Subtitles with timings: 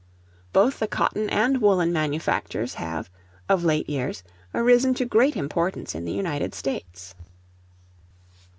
[0.51, 3.11] Both the cotton and woollen manufactures have,
[3.47, 7.13] of late years, arisen to great importance in the United States.